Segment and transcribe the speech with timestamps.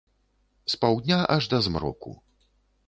[0.75, 2.11] З паўдня аж да змроку.